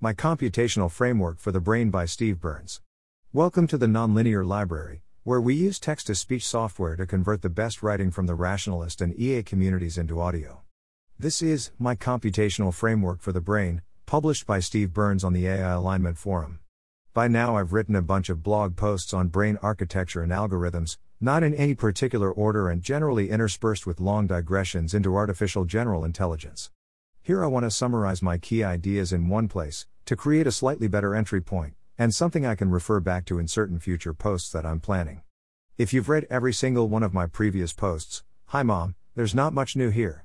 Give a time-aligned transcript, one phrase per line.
[0.00, 2.80] My Computational Framework for the Brain by Steve Byrnes.
[3.32, 7.48] Welcome to the Nonlinear Library, where we use text to speech software to convert the
[7.48, 10.60] best writing from the rationalist and EA communities into audio.
[11.18, 15.72] This is My Computational Framework for the Brain, published by Steve Byrnes on the AI
[15.72, 16.60] Alignment Forum.
[17.12, 21.42] By now, I've written a bunch of blog posts on brain architecture and algorithms, not
[21.42, 26.70] in any particular order and generally interspersed with long digressions into artificial general intelligence.
[27.28, 30.88] Here I want to summarize my key ideas in one place, to create a slightly
[30.88, 34.64] better entry point, and something I can refer back to in certain future posts that
[34.64, 35.20] I'm planning.
[35.76, 39.76] If you've read every single one of my previous posts, hi mom, there's not much
[39.76, 40.24] new here.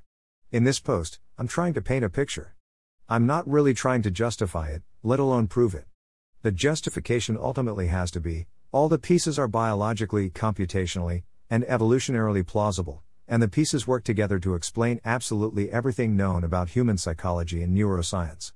[0.49, 2.55] In this post, I'm trying to paint a picture.
[3.09, 5.87] I'm not really trying to justify it, let alone prove it.
[6.41, 13.03] The justification ultimately has to be all the pieces are biologically, computationally, and evolutionarily plausible,
[13.27, 18.51] and the pieces work together to explain absolutely everything known about human psychology and neuroscience.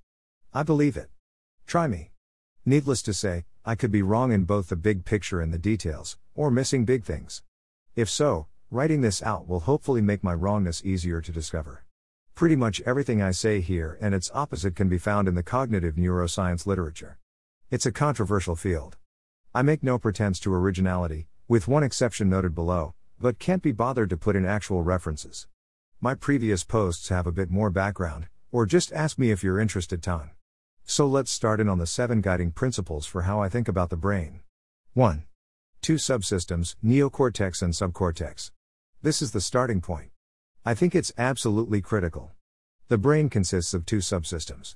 [0.53, 1.09] I believe it.
[1.65, 2.11] Try me.
[2.65, 6.17] Needless to say, I could be wrong in both the big picture and the details,
[6.35, 7.43] or missing big things.
[7.95, 11.85] If so, writing this out will hopefully make my wrongness easier to discover.
[12.35, 15.95] Pretty much everything I say here and its opposite can be found in the cognitive
[15.95, 17.17] neuroscience literature.
[17.71, 18.97] It's a controversial field.
[19.55, 24.09] I make no pretense to originality, with one exception noted below, but can't be bothered
[24.09, 25.47] to put in actual references.
[25.99, 30.03] My previous posts have a bit more background, or just ask me if you're interested,
[30.03, 30.31] Ton.
[30.83, 33.97] So let's start in on the seven guiding principles for how I think about the
[33.97, 34.41] brain.
[34.93, 35.23] 1.
[35.81, 38.51] Two subsystems, neocortex and subcortex.
[39.01, 40.11] This is the starting point.
[40.65, 42.31] I think it's absolutely critical.
[42.87, 44.75] The brain consists of two subsystems.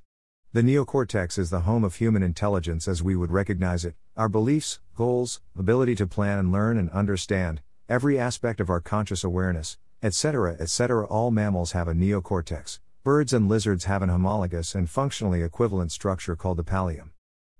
[0.53, 4.80] The neocortex is the home of human intelligence as we would recognize it, our beliefs,
[4.95, 10.56] goals, ability to plan and learn and understand, every aspect of our conscious awareness, etc.,
[10.61, 11.06] etc.
[11.08, 12.80] All mammals have a neocortex.
[13.03, 17.09] Birds and lizards have an homologous and functionally equivalent structure called the pallium.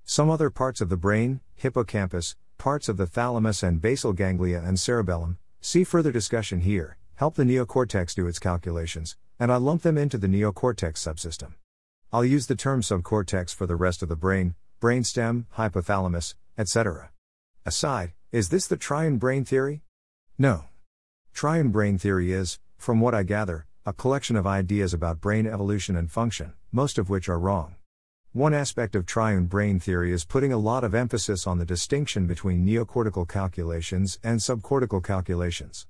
[0.06, 4.80] Some other parts of the brain, hippocampus, parts of the thalamus and basal ganglia and
[4.80, 9.98] cerebellum, see further discussion here, help the neocortex do its calculations, and I lump them
[9.98, 11.56] into the neocortex subsystem.
[12.14, 17.12] I'll use the term subcortex for the rest of the brain, brainstem, hypothalamus, etc.
[17.66, 19.82] Aside, is this the triune brain theory?
[20.42, 20.64] No.
[21.36, 25.96] Triune brain theory is, from what I gather, a collection of ideas about brain evolution
[25.96, 27.76] and function, most of which are wrong.
[28.32, 32.26] One aspect of triune brain theory is putting a lot of emphasis on the distinction
[32.26, 35.86] between neocortical calculations and subcortical calculations.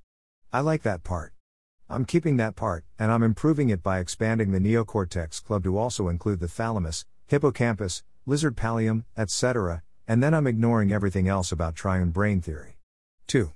[0.52, 1.32] I like that part.
[1.88, 6.08] I'm keeping that part, and I'm improving it by expanding the neocortex club to also
[6.08, 12.10] include the thalamus, hippocampus, lizard pallium, etc., and then I'm ignoring everything else about triune
[12.10, 12.76] brain theory.
[13.28, 13.50] 2.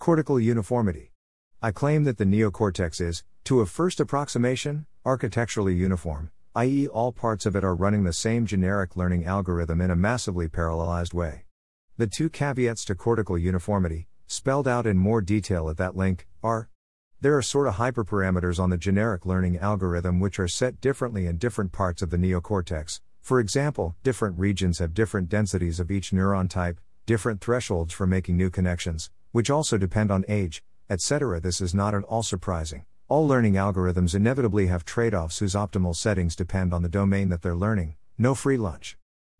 [0.00, 1.12] Cortical uniformity.
[1.60, 7.44] I claim that the neocortex is, to a first approximation, architecturally uniform, i.e., all parts
[7.44, 11.44] of it are running the same generic learning algorithm in a massively parallelized way.
[11.98, 16.70] The two caveats to cortical uniformity, spelled out in more detail at that link, are
[17.20, 21.72] there are sorta hyperparameters on the generic learning algorithm which are set differently in different
[21.72, 23.02] parts of the neocortex.
[23.20, 28.38] For example, different regions have different densities of each neuron type, different thresholds for making
[28.38, 31.40] new connections, which also depend on age, etc.
[31.40, 32.84] This is not at all surprising.
[33.08, 37.42] All learning algorithms inevitably have trade offs whose optimal settings depend on the domain that
[37.42, 38.96] they're learning, no free lunch.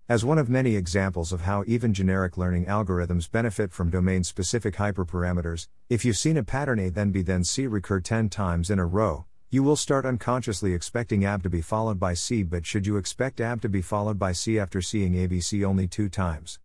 [0.08, 4.74] As one of many examples of how even generic learning algorithms benefit from domain specific
[4.74, 8.80] hyperparameters, if you've seen a pattern A then B then C recur 10 times in
[8.80, 12.86] a row, you will start unconsciously expecting AB to be followed by C, but should
[12.86, 16.58] you expect AB to be followed by C after seeing ABC only two times?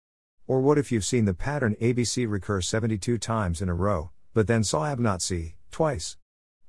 [0.48, 4.46] Or what if you've seen the pattern ABC recur 72 times in a row, but
[4.46, 6.18] then saw AB not C, twice?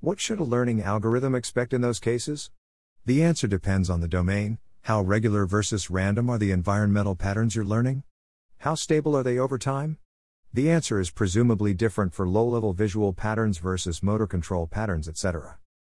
[0.01, 2.51] What should a learning algorithm expect in those cases?
[3.05, 7.67] The answer depends on the domain, how regular versus random are the environmental patterns you're
[7.67, 8.05] learning?
[8.59, 9.99] How stable are they over time?
[10.55, 15.59] The answer is presumably different for low level visual patterns versus motor control patterns, etc.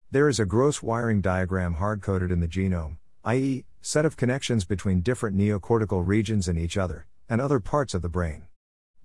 [0.09, 4.65] There is a gross wiring diagram hard coded in the genome, i.e., set of connections
[4.65, 8.43] between different neocortical regions and each other, and other parts of the brain.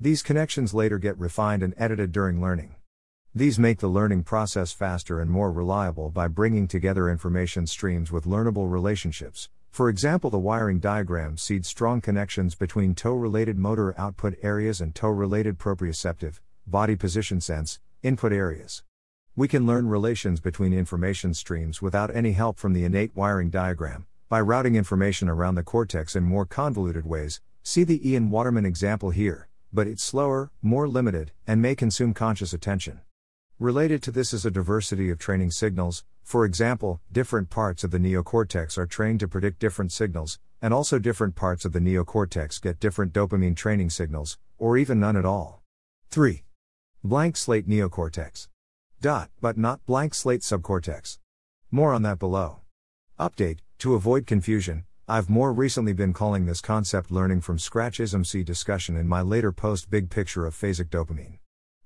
[0.01, 2.75] These connections later get refined and edited during learning.
[3.35, 8.27] These make the learning process faster and more reliable by bringing together information streams with
[8.27, 9.49] learnable relationships.
[9.71, 14.95] For example, the wiring diagram seeds strong connections between toe related motor output areas and
[14.95, 18.83] toe related proprioceptive, body position sense, input areas.
[19.35, 24.05] We can learn relations between information streams without any help from the innate wiring diagram,
[24.29, 29.11] by routing information around the cortex in more convoluted ways, See the Ian Waterman example
[29.11, 33.01] here, but it's slower, more limited, and may consume conscious attention.
[33.61, 37.99] Related to this is a diversity of training signals, for example, different parts of the
[37.99, 42.81] neocortex are trained to predict different signals, and also different parts of the neocortex get
[42.81, 45.63] different dopamine training signals, or even none at all.
[46.11, 46.43] 3.
[47.05, 48.49] Blank slate neocortex.
[49.01, 51.19] Dot, but not blank slate subcortex.
[51.71, 52.63] More on that below.
[53.21, 58.45] Update To avoid confusion, I've more recently been calling this concept learning from scratch ISMC
[58.45, 61.39] discussion in my later post Big Picture of Phasic Dopamine.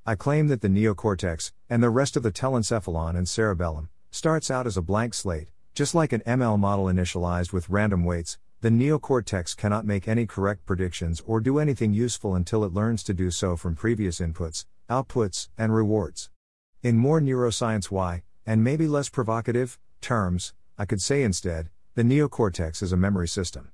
[0.05, 4.67] I claim that the neocortex, and the rest of the telencephalon and cerebellum, starts out
[4.67, 9.57] as a blank slate, just like an ML model initialized with random weights, the neocortex
[9.57, 13.57] cannot make any correct predictions or do anything useful until it learns to do so
[13.57, 16.29] from previous inputs, outputs, and rewards.
[16.83, 22.83] In more neuroscience Y, and maybe less provocative, terms, I could say instead, the neocortex
[22.83, 23.71] is a memory system.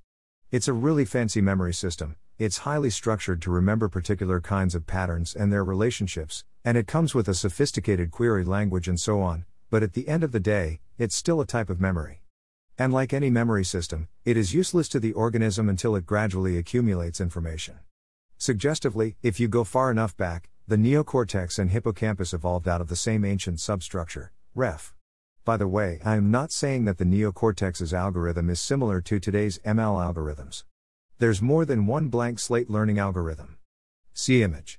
[0.52, 5.34] It's a really fancy memory system, it's highly structured to remember particular kinds of patterns
[5.34, 9.82] and their relationships, and it comes with a sophisticated query language and so on, but
[9.82, 12.22] at the end of the day, it's still a type of memory.
[12.78, 17.20] And like any memory system, it is useless to the organism until it gradually accumulates
[17.20, 17.80] information.
[18.38, 22.94] Suggestively, if you go far enough back, the neocortex and hippocampus evolved out of the
[22.94, 24.94] same ancient substructure, ref.
[25.44, 29.58] By the way, I am not saying that the neocortex's algorithm is similar to today's
[29.66, 30.62] ML algorithms.
[31.18, 33.56] There's more than one blank slate learning algorithm.
[34.14, 34.78] See image.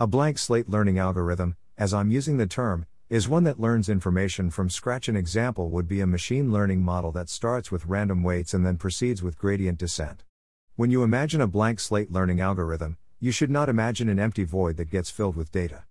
[0.00, 4.50] A blank slate learning algorithm, as I'm using the term, is one that learns information
[4.50, 5.08] from scratch.
[5.08, 8.78] An example would be a machine learning model that starts with random weights and then
[8.78, 10.24] proceeds with gradient descent.
[10.74, 14.76] When you imagine a blank slate learning algorithm, you should not imagine an empty void
[14.78, 15.84] that gets filled with data.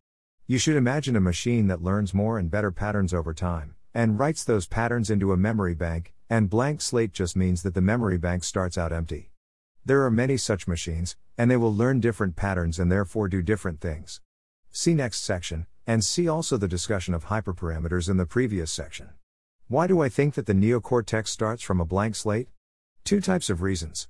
[0.46, 4.44] You should imagine a machine that learns more and better patterns over time and writes
[4.44, 8.44] those patterns into a memory bank, and blank slate just means that the memory bank
[8.44, 9.32] starts out empty.
[9.86, 13.82] There are many such machines, and they will learn different patterns and therefore do different
[13.82, 14.22] things.
[14.72, 19.10] See next section, and see also the discussion of hyperparameters in the previous section.
[19.68, 22.50] Why do I think that the neocortex starts from a blank slate?
[23.04, 24.08] Two types of reasons.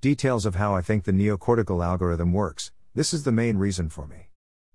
[0.00, 4.06] Details of how I think the neocortical algorithm works, this is the main reason for
[4.06, 4.30] me.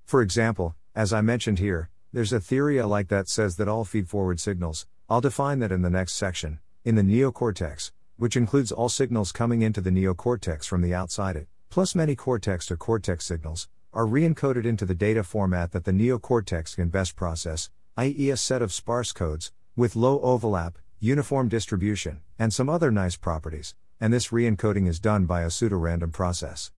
[0.06, 3.83] For example, as I mentioned here, there's a theory I like that says that all
[3.83, 8.71] feed forward signals, I'll define that in the next section, in the neocortex, which includes
[8.71, 13.25] all signals coming into the neocortex from the outside it, plus many cortex to cortex
[13.25, 18.38] signals, are re-encoded into the data format that the neocortex can best process, i.e., a
[18.38, 24.13] set of sparse codes, with low overlap, uniform distribution, and some other nice properties, and
[24.13, 26.71] this re-encoding is done by a pseudorandom process.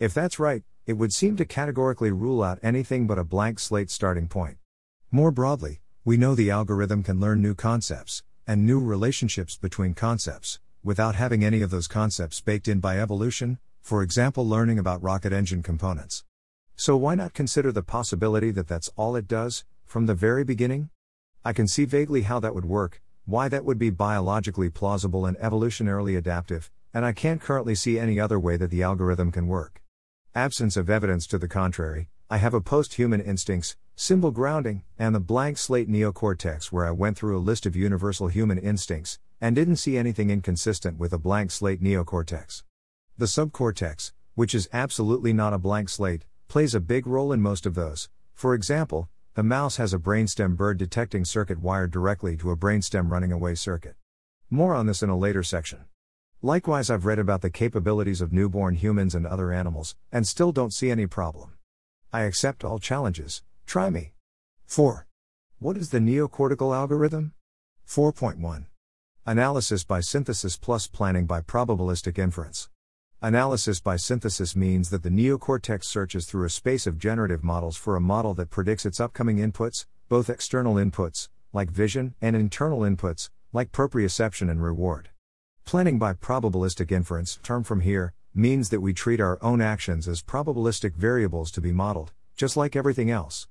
[0.00, 3.88] If that's right, it would seem to categorically rule out anything but a blank slate
[3.88, 4.56] starting point.
[5.12, 10.60] More broadly, we know the algorithm can learn new concepts, and new relationships between concepts,
[10.84, 15.32] without having any of those concepts baked in by evolution, for example, learning about rocket
[15.32, 16.22] engine components.
[16.76, 20.90] So, why not consider the possibility that that's all it does, from the very beginning?
[21.44, 25.36] I can see vaguely how that would work, why that would be biologically plausible and
[25.38, 29.82] evolutionarily adaptive, and I can't currently see any other way that the algorithm can work.
[30.36, 35.14] Absence of evidence to the contrary, I have a post human instincts, symbol grounding, and
[35.14, 39.54] the blank slate neocortex where I went through a list of universal human instincts, and
[39.54, 42.62] didn't see anything inconsistent with a blank slate neocortex.
[43.18, 47.66] The subcortex, which is absolutely not a blank slate, plays a big role in most
[47.66, 48.08] of those.
[48.32, 53.10] For example, the mouse has a brainstem bird detecting circuit wired directly to a brainstem
[53.10, 53.96] running away circuit.
[54.48, 55.84] More on this in a later section.
[56.40, 60.72] Likewise, I've read about the capabilities of newborn humans and other animals, and still don't
[60.72, 61.52] see any problem.
[62.14, 64.10] I accept all challenges, try me.
[64.66, 65.06] 4.
[65.60, 67.34] What is the neocortical algorithm?
[67.86, 68.66] 4.1.
[69.24, 72.68] Analysis by synthesis plus planning by probabilistic inference.
[73.22, 77.94] Analysis by synthesis means that the neocortex searches through a space of generative models for
[77.94, 83.30] a model that predicts its upcoming inputs, both external inputs, like vision, and internal inputs,
[83.52, 85.10] like proprioception and reward.
[85.64, 90.24] Planning by probabilistic inference, term from here, means that we treat our own actions as
[90.24, 93.46] probabilistic variables to be modeled, just like everything else.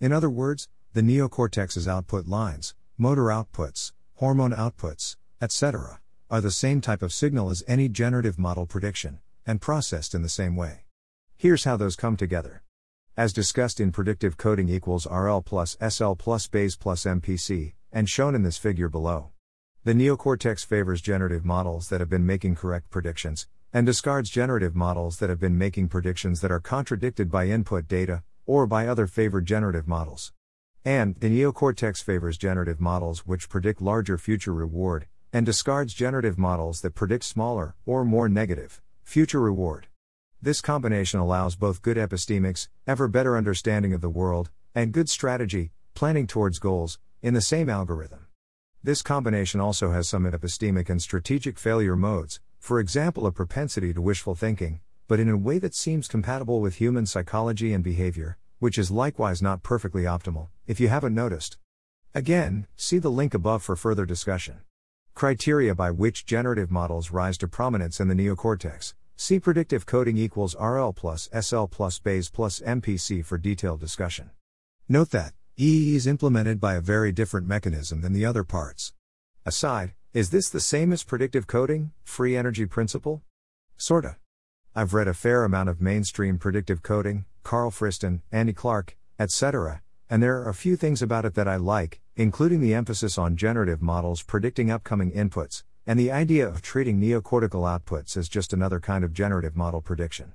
[0.00, 6.00] In other words, the neocortex's output lines, motor outputs, hormone outputs, etc.,
[6.30, 10.28] are the same type of signal as any generative model prediction, and processed in the
[10.28, 10.84] same way.
[11.36, 12.62] Here's how those come together.
[13.16, 18.36] As discussed in predictive coding equals RL plus SL plus Bayes plus MPC, and shown
[18.36, 19.30] in this figure below.
[19.82, 25.18] The neocortex favors generative models that have been making correct predictions, and discards generative models
[25.18, 29.44] that have been making predictions that are contradicted by input data, or by other favored
[29.46, 30.32] generative models.
[30.84, 36.80] And, the neocortex favors generative models which predict larger future reward, and discards generative models
[36.80, 39.88] that predict smaller, or more negative, future reward.
[40.40, 45.72] This combination allows both good epistemics, ever better understanding of the world, and good strategy,
[45.94, 48.26] planning towards goals, in the same algorithm.
[48.82, 54.00] This combination also has some epistemic and strategic failure modes, for example, a propensity to
[54.00, 58.76] wishful thinking, but in a way that seems compatible with human psychology and behavior, which
[58.76, 61.56] is likewise not perfectly optimal, if you haven't noticed.
[62.14, 64.60] Again, see the link above for further discussion.
[65.14, 68.92] Criteria by which generative models rise to prominence in the neocortex.
[69.16, 74.30] See predictive coding equals RL plus SL plus Bayes plus MPC for detailed discussion.
[74.88, 78.92] Note that EE is implemented by a very different mechanism than the other parts.
[79.46, 83.22] Aside, is this the same as predictive coding, free energy principle?
[83.76, 84.18] Sorta.
[84.78, 90.22] I've read a fair amount of mainstream predictive coding, Karl Friston, Andy Clark, etc., and
[90.22, 93.82] there are a few things about it that I like, including the emphasis on generative
[93.82, 99.02] models predicting upcoming inputs, and the idea of treating neocortical outputs as just another kind
[99.02, 100.34] of generative model prediction.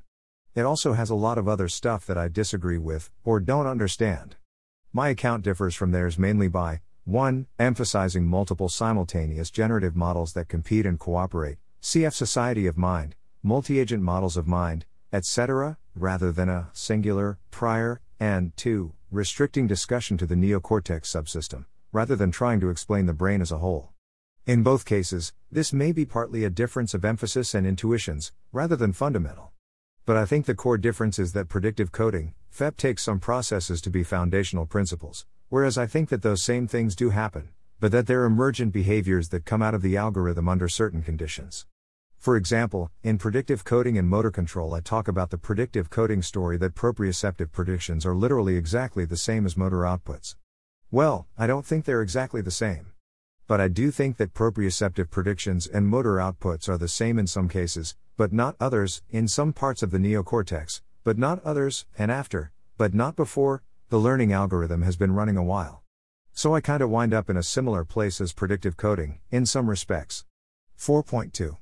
[0.55, 4.35] It also has a lot of other stuff that I disagree with, or don't understand.
[4.91, 7.47] My account differs from theirs mainly by 1.
[7.59, 12.11] Emphasizing multiple simultaneous generative models that compete and cooperate, cf.
[12.11, 18.55] Society of Mind, multi agent models of mind, etc., rather than a singular, prior, and
[18.55, 18.93] 2.
[19.11, 23.57] Restricting discussion to the neocortex subsystem, rather than trying to explain the brain as a
[23.57, 23.91] whole.
[24.45, 28.93] In both cases, this may be partly a difference of emphasis and intuitions, rather than
[28.93, 29.51] fundamental.
[30.05, 33.89] But I think the core difference is that predictive coding, FEP takes some processes to
[33.89, 38.25] be foundational principles, whereas I think that those same things do happen, but that they're
[38.25, 41.65] emergent behaviors that come out of the algorithm under certain conditions.
[42.23, 46.55] For example, in predictive coding and motor control, I talk about the predictive coding story
[46.55, 50.37] that proprioceptive predictions are literally exactly the same as motor outputs.
[50.89, 52.93] Well, I don't think they're exactly the same.
[53.45, 57.49] But I do think that proprioceptive predictions and motor outputs are the same in some
[57.49, 62.53] cases, but not others, in some parts of the neocortex, but not others, and after,
[62.77, 65.83] but not before, the learning algorithm has been running a while.
[66.31, 70.23] So I kinda wind up in a similar place as predictive coding, in some respects.
[70.77, 71.57] 4.2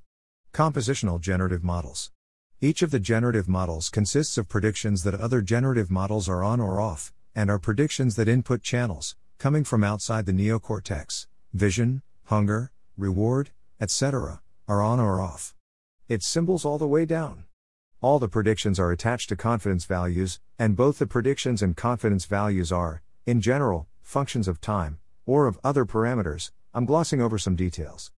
[0.54, 2.12] Compositional generative models.
[2.60, 6.82] Each of the generative models consists of predictions that other generative models are on or
[6.82, 13.52] off, and are predictions that input channels, coming from outside the neocortex, vision, hunger, reward,
[13.80, 15.56] etc., are on or off.
[16.10, 17.46] It's symbols all the way down.
[18.02, 22.74] All the predictions are attached to confidence values, and both the predictions and confidence values
[22.74, 26.52] are, in general, functions of time, or of other parameters.
[26.74, 28.12] I'm glossing over some details.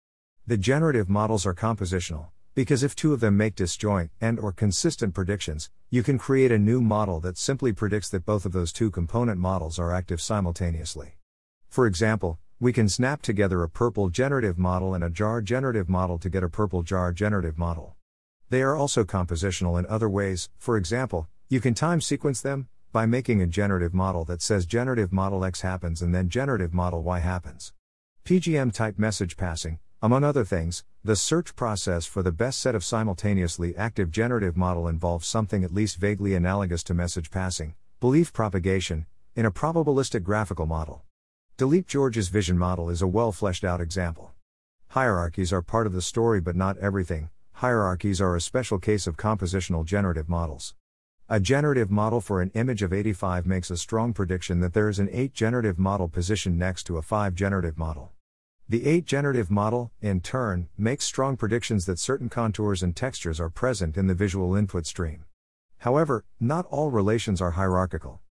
[0.46, 5.14] The generative models are compositional, because if two of them make disjoint and or consistent
[5.14, 8.92] predictions, you can create a new model that simply predicts that both of those two
[8.92, 11.16] component models are active simultaneously.
[11.70, 16.18] For example, we can snap together a purple generative model and a jar generative model
[16.20, 17.96] to get a purple jar generative model.
[18.50, 23.06] They are also compositional in other ways, for example, you can time sequence them by
[23.06, 27.20] making a generative model that says generative model X happens and then generative model Y
[27.20, 27.72] happens.
[28.26, 32.84] PGM type message passing, among other things, the search process for the best set of
[32.84, 39.06] simultaneously active generative model involves something at least vaguely analogous to message passing, belief propagation,
[39.34, 41.04] in a probabilistic graphical model.
[41.58, 44.34] Dileep George's vision model is a well fleshed out example.
[44.90, 49.16] Hierarchies are part of the story but not everything, hierarchies are a special case of
[49.16, 50.76] compositional generative models.
[51.30, 55.00] A generative model for an image of 85 makes a strong prediction that there is
[55.00, 58.12] an 8 generative model positioned next to a 5 generative model.
[58.70, 63.50] The 8 generative model, in turn, makes strong predictions that certain contours and textures are
[63.50, 65.26] present in the visual input stream.
[65.80, 68.22] However, not all relations are hierarchical.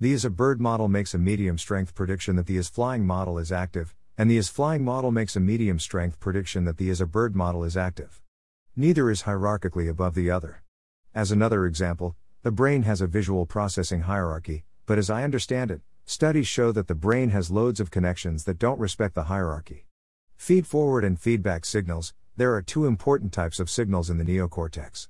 [0.00, 3.38] The is a bird model makes a medium strength prediction that the is flying model
[3.38, 7.00] is active, and the is flying model makes a medium strength prediction that the is
[7.00, 8.20] a bird model is active.
[8.74, 10.64] Neither is hierarchically above the other.
[11.14, 15.82] As another example, the brain has a visual processing hierarchy, but as I understand it,
[16.08, 19.86] studies show that the brain has loads of connections that don't respect the hierarchy.
[20.36, 25.08] Feed forward and feedback signals, there are two important types of signals in the neocortex.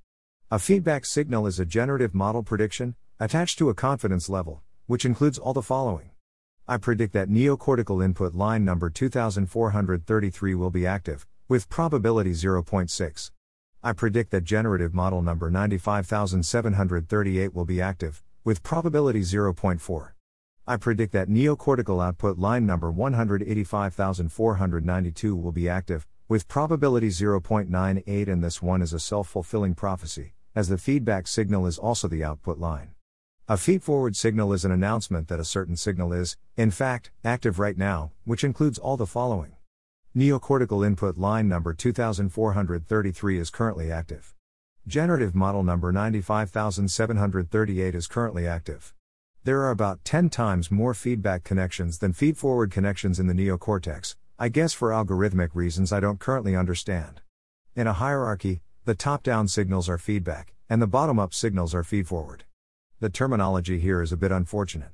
[0.50, 5.38] A feedback signal is a generative model prediction, attached to a confidence level, which includes
[5.38, 6.12] all the following.
[6.66, 13.30] I predict that neocortical input line number 2433 will be active, with probability 0.6.
[13.82, 20.15] I predict that generative model number 95738 will be active, with probability 0.4.
[20.68, 28.42] I predict that neocortical output line number 185492 will be active, with probability 0.98 and
[28.42, 32.94] this one is a self-fulfilling prophecy, as the feedback signal is also the output line.
[33.46, 37.78] A feed-forward signal is an announcement that a certain signal is, in fact, active right
[37.78, 39.52] now, which includes all the following.
[40.16, 44.34] Neocortical input line number 2433 is currently active.
[44.84, 48.95] Generative model number 95738 is currently active.
[49.46, 54.48] There are about 10 times more feedback connections than feed-forward connections in the neocortex, I
[54.48, 57.20] guess for algorithmic reasons I don't currently understand.
[57.76, 61.84] In a hierarchy, the top down signals are feedback, and the bottom up signals are
[61.84, 62.40] feedforward.
[62.98, 64.90] The terminology here is a bit unfortunate.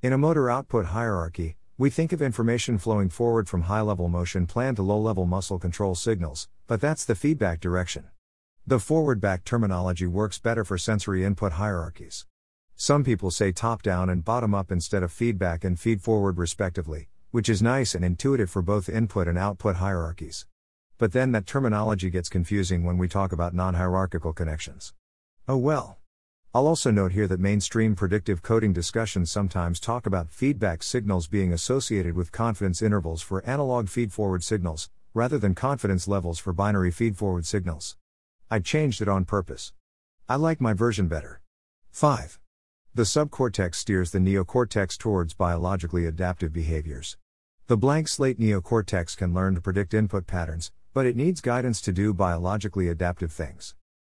[0.00, 4.46] In a motor output hierarchy, we think of information flowing forward from high level motion
[4.46, 8.06] plan to low level muscle control signals, but that's the feedback direction.
[8.66, 12.24] The forward back terminology works better for sensory input hierarchies.
[12.82, 17.10] Some people say top down and bottom up instead of feedback and feed forward respectively,
[17.30, 20.46] which is nice and intuitive for both input and output hierarchies.
[20.96, 24.94] But then that terminology gets confusing when we talk about non hierarchical connections.
[25.46, 25.98] Oh well.
[26.54, 31.52] I'll also note here that mainstream predictive coding discussions sometimes talk about feedback signals being
[31.52, 37.44] associated with confidence intervals for analog feedforward signals, rather than confidence levels for binary feedforward
[37.44, 37.98] signals.
[38.50, 39.74] I changed it on purpose.
[40.30, 41.42] I like my version better.
[41.90, 42.39] 5.
[42.92, 47.16] The subcortex steers the neocortex towards biologically adaptive behaviors.
[47.68, 51.92] The blank slate neocortex can learn to predict input patterns, but it needs guidance to
[51.92, 53.76] do biologically adaptive things.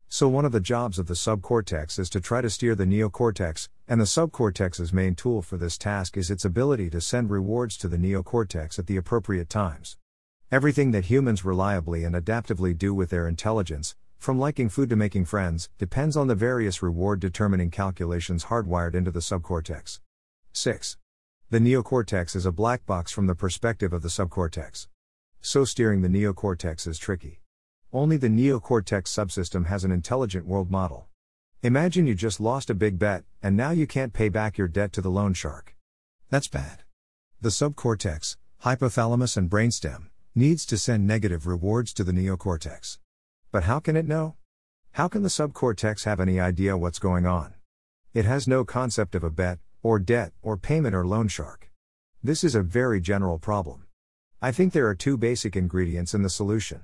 [0.06, 3.68] So, one of the jobs of the subcortex is to try to steer the neocortex,
[3.88, 7.88] and the subcortex's main tool for this task is its ability to send rewards to
[7.88, 9.96] the neocortex at the appropriate times.
[10.52, 15.24] Everything that humans reliably and adaptively do with their intelligence, from liking food to making
[15.24, 19.98] friends, depends on the various reward determining calculations hardwired into the subcortex.
[20.52, 20.98] 6.
[21.48, 24.88] The neocortex is a black box from the perspective of the subcortex.
[25.40, 27.40] So, steering the neocortex is tricky.
[27.94, 31.08] Only the neocortex subsystem has an intelligent world model.
[31.62, 34.92] Imagine you just lost a big bet, and now you can't pay back your debt
[34.92, 35.74] to the loan shark.
[36.28, 36.82] That's bad.
[37.40, 42.98] The subcortex, hypothalamus, and brainstem needs to send negative rewards to the neocortex.
[43.52, 44.36] But how can it know?
[44.92, 47.54] How can the subcortex have any idea what's going on?
[48.14, 51.68] It has no concept of a bet, or debt, or payment or loan shark.
[52.22, 53.86] This is a very general problem.
[54.40, 56.82] I think there are two basic ingredients in the solution.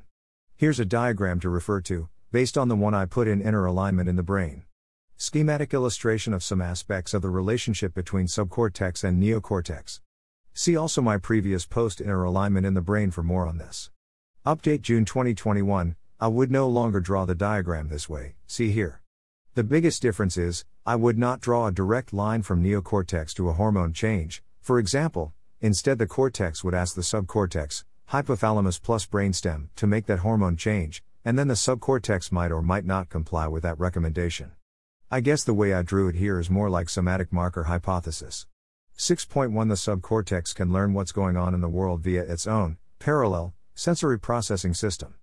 [0.56, 4.08] Here's a diagram to refer to, based on the one I put in inner alignment
[4.08, 4.64] in the brain.
[5.16, 10.00] Schematic illustration of some aspects of the relationship between subcortex and neocortex.
[10.52, 13.90] See also my previous post Inner Alignment in the Brain for more on this.
[14.44, 19.02] Update June 2021 I would no longer draw the diagram this way, see here.
[19.52, 23.52] The biggest difference is, I would not draw a direct line from neocortex to a
[23.52, 29.86] hormone change, for example, instead the cortex would ask the subcortex, hypothalamus plus brainstem, to
[29.86, 33.78] make that hormone change, and then the subcortex might or might not comply with that
[33.78, 34.52] recommendation.
[35.10, 38.46] I guess the way I drew it here is more like somatic marker hypothesis.
[38.96, 43.52] 6.1 The subcortex can learn what's going on in the world via its own, parallel,
[43.74, 45.14] sensory processing system.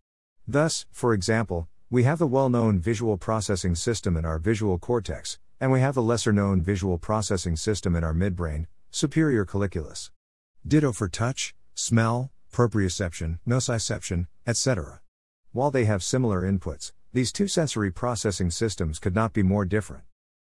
[0.47, 5.39] Thus, for example, we have the well known visual processing system in our visual cortex,
[5.59, 10.11] and we have the lesser known visual processing system in our midbrain, superior colliculus.
[10.67, 14.99] Ditto for touch, smell, proprioception, nociception, etc.
[15.53, 20.03] While they have similar inputs, these two sensory processing systems could not be more different.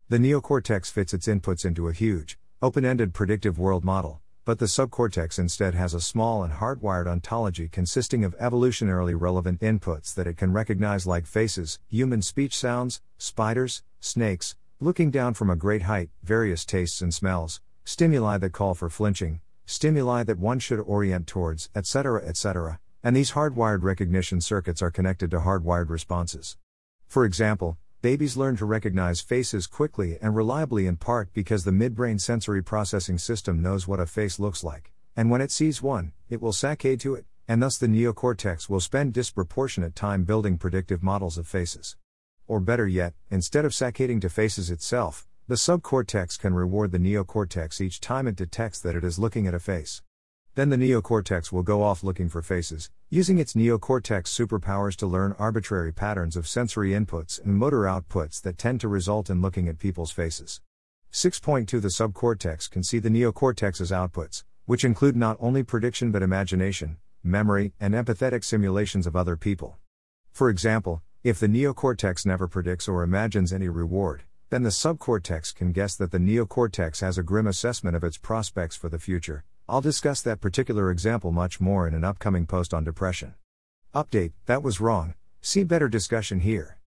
[0.09, 4.67] The neocortex fits its inputs into a huge, open ended predictive world model, but the
[4.67, 10.37] subcortex instead has a small and hardwired ontology consisting of evolutionarily relevant inputs that it
[10.37, 16.11] can recognize, like faces, human speech sounds, spiders, snakes, looking down from a great height,
[16.25, 21.71] various tastes and smells, stimuli that call for flinching, stimuli that one should orient towards,
[21.77, 26.57] etc., etc., and these hardwired recognition circuits are connected to hardwired responses.
[27.07, 32.21] For example, babies learn to recognize faces quickly and reliably in part because the midbrain
[32.21, 36.43] sensory processing system knows what a face looks like, and when it sees one, it
[36.43, 41.39] will saccade to it, and thus the neocortex will spend disproportionate time building predictive models
[41.39, 41.97] of faces.
[42.49, 47.81] Or better yet, instead of saccading to faces itself, the subcortex can reward the neocortex
[47.81, 50.03] each time it detects that it is looking at a face.
[50.55, 55.35] Then the neocortex will go off looking for faces, using its neocortex superpowers to learn
[55.39, 59.79] arbitrary patterns of sensory inputs and motor outputs that tend to result in looking at
[59.79, 60.61] people's faces.
[61.11, 66.99] 6.2 The subcortex can see the neocortex's outputs, which include not only prediction but imagination,
[67.25, 69.79] memory, and empathetic simulations of other people.
[70.33, 75.73] For example, if the neocortex never predicts or imagines any reward, then the subcortex can
[75.73, 79.45] guess that the neocortex has a grim assessment of its prospects for the future.
[79.69, 83.35] I'll discuss that particular example much more in an upcoming post on depression.
[83.95, 85.15] Update That was wrong.
[85.41, 86.79] See better discussion here.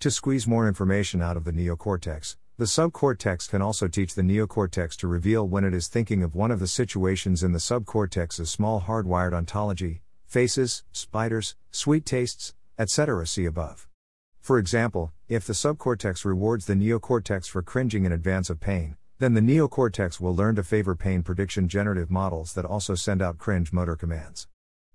[0.00, 4.96] To squeeze more information out of the neocortex, the subcortex can also teach the neocortex
[4.96, 8.82] to reveal when it is thinking of one of the situations in the subcortex's small
[8.82, 13.26] hardwired ontology faces, spiders, sweet tastes, etc.
[13.26, 13.86] See above.
[14.40, 19.34] For example, if the subcortex rewards the neocortex for cringing in advance of pain, then
[19.34, 23.72] the neocortex will learn to favor pain prediction generative models that also send out cringe
[23.72, 24.48] motor commands.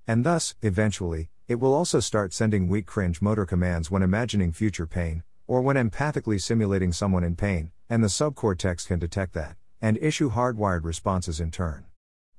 [0.06, 4.86] And thus, eventually, It will also start sending weak cringe motor commands when imagining future
[4.86, 9.98] pain, or when empathically simulating someone in pain, and the subcortex can detect that, and
[10.00, 11.86] issue hardwired responses in turn.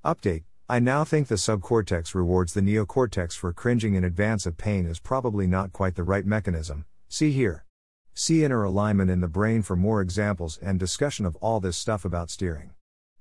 [0.05, 4.85] Update I now think the subcortex rewards the neocortex for cringing in advance of pain
[4.85, 6.85] is probably not quite the right mechanism.
[7.09, 7.65] See here.
[8.21, 12.05] See inner alignment in the brain for more examples and discussion of all this stuff
[12.05, 12.73] about steering.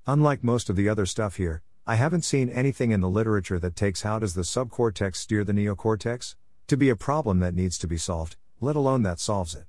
[0.08, 3.76] Unlike most of the other stuff here, I haven't seen anything in the literature that
[3.76, 6.34] takes how does the subcortex steer the neocortex
[6.66, 9.66] to be a problem that needs to be solved, let alone that solves it.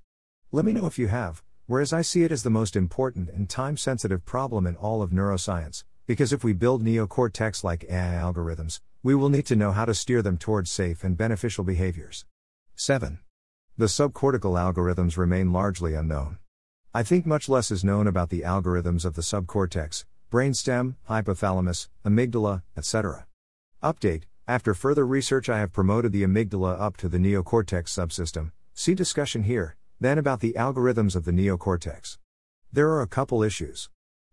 [0.52, 3.48] Let me know if you have, whereas I see it as the most important and
[3.48, 8.80] time sensitive problem in all of neuroscience, because if we build neocortex like AI algorithms,
[9.04, 12.26] we will need to know how to steer them towards safe and beneficial behaviors.
[12.74, 13.20] 7.
[13.80, 16.38] The subcortical algorithms remain largely unknown.
[16.94, 22.64] I think much less is known about the algorithms of the subcortex, brainstem, hypothalamus, amygdala,
[22.76, 23.26] etc.
[23.82, 28.52] Update After further research, I have promoted the amygdala up to the neocortex subsystem.
[28.74, 32.18] See discussion here, then about the algorithms of the neocortex.
[32.74, 33.90] There are a couple issues.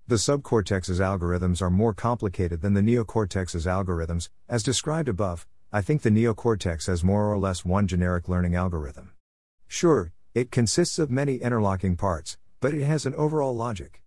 [0.09, 5.46] The subcortex's algorithms are more complicated than the neocortex's algorithms, as described above.
[5.72, 9.12] I think the neocortex has more or less one generic learning algorithm.
[9.68, 14.02] Sure, it consists of many interlocking parts, but it has an overall logic.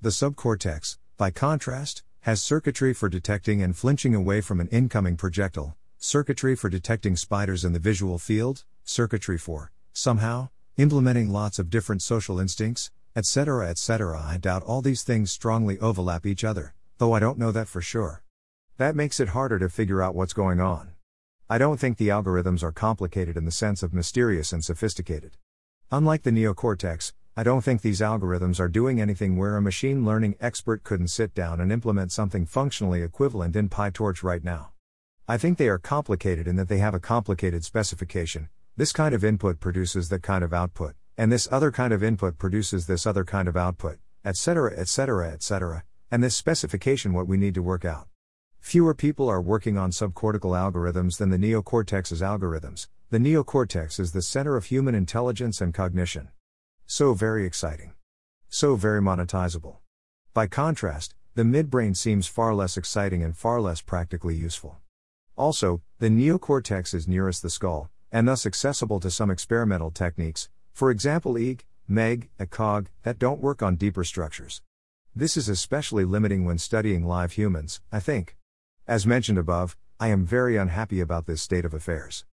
[0.00, 5.76] The subcortex, by contrast, has circuitry for detecting and flinching away from an incoming projectile,
[5.98, 12.02] circuitry for detecting spiders in the visual field, circuitry for, somehow, implementing lots of different
[12.02, 13.68] social instincts, etc.
[13.68, 14.22] etc.
[14.24, 17.80] I doubt all these things strongly overlap each other, though I don't know that for
[17.80, 18.22] sure.
[18.78, 20.92] That makes it harder to figure out what's going on.
[21.50, 25.36] I don't think the algorithms are complicated in the sense of mysterious and sophisticated.
[25.90, 30.36] Unlike the neocortex, I don't think these algorithms are doing anything where a machine learning
[30.40, 34.72] expert couldn't sit down and implement something functionally equivalent in PyTorch right now.
[35.28, 38.48] I think they are complicated in that they have a complicated specification.
[38.76, 42.38] This kind of input produces that kind of output, and this other kind of input
[42.38, 47.54] produces this other kind of output, etc., etc., etc., and this specification what we need
[47.54, 48.08] to work out.
[48.62, 52.86] Fewer people are working on subcortical algorithms than the neocortex's algorithms.
[53.10, 56.28] The neocortex is the center of human intelligence and cognition.
[56.86, 57.92] So very exciting.
[58.48, 59.78] So very monetizable.
[60.32, 64.78] By contrast, the midbrain seems far less exciting and far less practically useful.
[65.36, 70.90] Also, the neocortex is nearest the skull, and thus accessible to some experimental techniques, for
[70.90, 74.62] example, EEG, MEG, ECOG, that don't work on deeper structures.
[75.14, 78.36] This is especially limiting when studying live humans, I think.
[78.88, 82.24] As mentioned above, I am very unhappy about this state of affairs.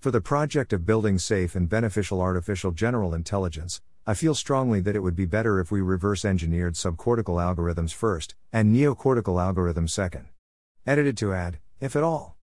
[0.00, 4.94] For the project of building safe and beneficial artificial general intelligence, I feel strongly that
[4.94, 10.26] it would be better if we reverse engineered subcortical algorithms first, and neocortical algorithms second.
[10.86, 12.36] Edited to add, if at all.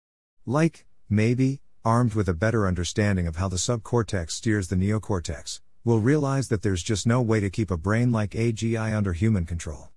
[0.47, 5.99] Like, maybe, armed with a better understanding of how the subcortex steers the neocortex, we'll
[5.99, 9.90] realize that there's just no way to keep a brain like AGI under human control.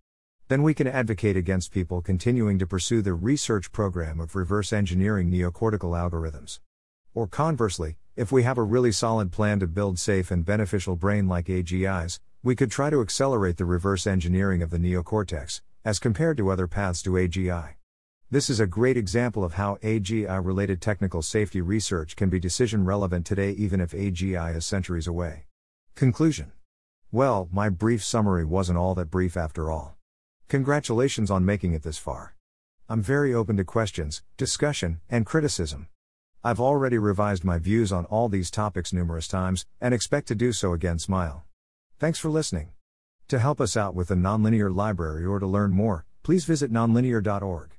[0.48, 5.30] Then we can advocate against people continuing to pursue the research program of reverse engineering
[5.30, 6.60] neocortical algorithms.
[7.14, 11.28] Or conversely, if we have a really solid plan to build safe and beneficial brain
[11.28, 16.36] like AGIs, we could try to accelerate the reverse engineering of the neocortex, as compared
[16.36, 17.76] to other paths to AGI.
[18.30, 22.84] This is a great example of how AGI related technical safety research can be decision
[22.84, 25.46] relevant today, even if AGI is centuries away.
[25.94, 26.52] Conclusion
[27.10, 29.96] Well, my brief summary wasn't all that brief after all.
[30.48, 32.36] Congratulations on making it this far.
[32.88, 35.88] I'm very open to questions, discussion, and criticism.
[36.42, 40.52] I've already revised my views on all these topics numerous times, and expect to do
[40.52, 40.98] so again.
[40.98, 41.44] Smile.
[41.98, 42.72] Thanks for listening.
[43.28, 47.70] To help us out with the Nonlinear Library or to learn more, please visit nonlinear.org.